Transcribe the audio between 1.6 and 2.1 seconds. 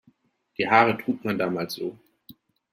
so.